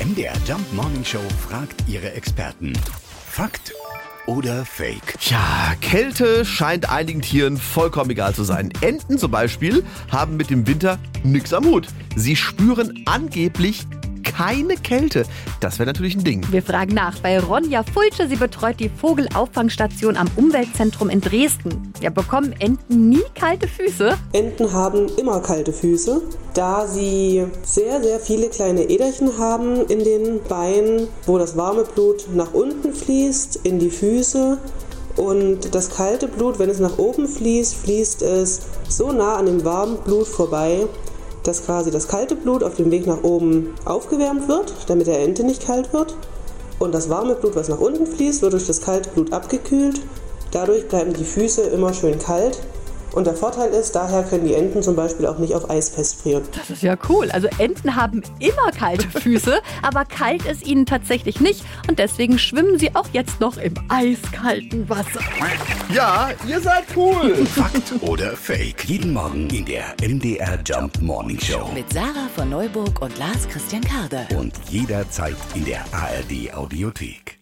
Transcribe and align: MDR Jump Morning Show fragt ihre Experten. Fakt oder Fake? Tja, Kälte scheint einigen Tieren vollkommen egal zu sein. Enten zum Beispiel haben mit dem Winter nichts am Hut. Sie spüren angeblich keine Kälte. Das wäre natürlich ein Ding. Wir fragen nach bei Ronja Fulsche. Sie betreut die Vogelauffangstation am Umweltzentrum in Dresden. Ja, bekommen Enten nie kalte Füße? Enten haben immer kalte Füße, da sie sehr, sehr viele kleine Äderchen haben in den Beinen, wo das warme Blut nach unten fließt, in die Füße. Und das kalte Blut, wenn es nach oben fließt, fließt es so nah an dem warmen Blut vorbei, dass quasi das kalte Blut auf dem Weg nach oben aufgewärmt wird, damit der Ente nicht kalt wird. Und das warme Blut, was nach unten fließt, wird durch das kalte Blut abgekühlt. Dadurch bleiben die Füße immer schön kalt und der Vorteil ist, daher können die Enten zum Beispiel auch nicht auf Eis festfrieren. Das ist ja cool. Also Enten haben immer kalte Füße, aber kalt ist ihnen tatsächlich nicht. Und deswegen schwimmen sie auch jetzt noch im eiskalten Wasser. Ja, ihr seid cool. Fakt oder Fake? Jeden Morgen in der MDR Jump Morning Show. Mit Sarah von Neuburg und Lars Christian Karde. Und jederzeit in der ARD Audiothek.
MDR 0.00 0.32
Jump 0.46 0.72
Morning 0.74 1.04
Show 1.04 1.22
fragt 1.48 1.88
ihre 1.88 2.12
Experten. 2.12 2.72
Fakt 3.28 3.72
oder 4.26 4.64
Fake? 4.64 5.18
Tja, 5.18 5.74
Kälte 5.80 6.44
scheint 6.44 6.88
einigen 6.88 7.20
Tieren 7.20 7.56
vollkommen 7.56 8.10
egal 8.10 8.32
zu 8.32 8.44
sein. 8.44 8.70
Enten 8.80 9.18
zum 9.18 9.32
Beispiel 9.32 9.84
haben 10.08 10.36
mit 10.36 10.50
dem 10.50 10.68
Winter 10.68 11.00
nichts 11.24 11.52
am 11.52 11.64
Hut. 11.64 11.88
Sie 12.14 12.36
spüren 12.36 13.02
angeblich 13.06 13.86
keine 14.38 14.76
Kälte. 14.76 15.24
Das 15.58 15.80
wäre 15.80 15.88
natürlich 15.88 16.14
ein 16.14 16.22
Ding. 16.22 16.46
Wir 16.52 16.62
fragen 16.62 16.94
nach 16.94 17.18
bei 17.18 17.40
Ronja 17.40 17.82
Fulsche. 17.82 18.28
Sie 18.28 18.36
betreut 18.36 18.78
die 18.78 18.88
Vogelauffangstation 18.88 20.16
am 20.16 20.28
Umweltzentrum 20.36 21.10
in 21.10 21.20
Dresden. 21.20 21.92
Ja, 22.00 22.10
bekommen 22.10 22.54
Enten 22.60 23.08
nie 23.08 23.24
kalte 23.34 23.66
Füße? 23.66 24.16
Enten 24.32 24.72
haben 24.72 25.08
immer 25.16 25.40
kalte 25.40 25.72
Füße, 25.72 26.22
da 26.54 26.86
sie 26.86 27.46
sehr, 27.64 28.00
sehr 28.00 28.20
viele 28.20 28.48
kleine 28.48 28.84
Äderchen 28.84 29.38
haben 29.38 29.84
in 29.86 30.04
den 30.04 30.40
Beinen, 30.48 31.08
wo 31.26 31.36
das 31.38 31.56
warme 31.56 31.82
Blut 31.82 32.28
nach 32.32 32.54
unten 32.54 32.92
fließt, 32.92 33.60
in 33.64 33.80
die 33.80 33.90
Füße. 33.90 34.56
Und 35.16 35.74
das 35.74 35.90
kalte 35.90 36.28
Blut, 36.28 36.60
wenn 36.60 36.70
es 36.70 36.78
nach 36.78 36.96
oben 36.96 37.26
fließt, 37.26 37.74
fließt 37.74 38.22
es 38.22 38.60
so 38.88 39.10
nah 39.10 39.34
an 39.34 39.46
dem 39.46 39.64
warmen 39.64 39.96
Blut 40.04 40.28
vorbei, 40.28 40.86
dass 41.42 41.64
quasi 41.64 41.90
das 41.90 42.08
kalte 42.08 42.34
Blut 42.34 42.62
auf 42.62 42.74
dem 42.74 42.90
Weg 42.90 43.06
nach 43.06 43.22
oben 43.22 43.74
aufgewärmt 43.84 44.48
wird, 44.48 44.74
damit 44.86 45.06
der 45.06 45.20
Ente 45.20 45.44
nicht 45.44 45.66
kalt 45.66 45.92
wird. 45.92 46.16
Und 46.78 46.94
das 46.94 47.08
warme 47.08 47.34
Blut, 47.34 47.56
was 47.56 47.68
nach 47.68 47.80
unten 47.80 48.06
fließt, 48.06 48.42
wird 48.42 48.52
durch 48.52 48.66
das 48.66 48.80
kalte 48.80 49.10
Blut 49.10 49.32
abgekühlt. 49.32 50.00
Dadurch 50.52 50.88
bleiben 50.88 51.12
die 51.12 51.24
Füße 51.24 51.62
immer 51.62 51.92
schön 51.92 52.18
kalt 52.18 52.60
und 53.18 53.26
der 53.26 53.34
Vorteil 53.34 53.70
ist, 53.70 53.96
daher 53.96 54.22
können 54.22 54.46
die 54.46 54.54
Enten 54.54 54.80
zum 54.80 54.94
Beispiel 54.94 55.26
auch 55.26 55.38
nicht 55.38 55.52
auf 55.52 55.68
Eis 55.68 55.88
festfrieren. 55.90 56.44
Das 56.56 56.70
ist 56.70 56.84
ja 56.84 56.96
cool. 57.08 57.28
Also 57.32 57.48
Enten 57.58 57.96
haben 57.96 58.22
immer 58.38 58.70
kalte 58.70 59.08
Füße, 59.20 59.60
aber 59.82 60.04
kalt 60.04 60.46
ist 60.46 60.64
ihnen 60.64 60.86
tatsächlich 60.86 61.40
nicht. 61.40 61.64
Und 61.88 61.98
deswegen 61.98 62.38
schwimmen 62.38 62.78
sie 62.78 62.94
auch 62.94 63.08
jetzt 63.12 63.40
noch 63.40 63.56
im 63.56 63.74
eiskalten 63.88 64.88
Wasser. 64.88 65.20
Ja, 65.92 66.30
ihr 66.46 66.60
seid 66.60 66.84
cool. 66.94 67.34
Fakt 67.54 67.92
oder 68.02 68.36
Fake? 68.36 68.84
Jeden 68.84 69.12
Morgen 69.12 69.50
in 69.50 69.64
der 69.64 69.96
MDR 70.00 70.56
Jump 70.64 71.02
Morning 71.02 71.40
Show. 71.40 71.68
Mit 71.74 71.92
Sarah 71.92 72.28
von 72.36 72.48
Neuburg 72.48 73.02
und 73.02 73.18
Lars 73.18 73.48
Christian 73.48 73.82
Karde. 73.82 74.28
Und 74.36 74.54
jederzeit 74.70 75.34
in 75.56 75.64
der 75.64 75.80
ARD 75.90 76.54
Audiothek. 76.54 77.37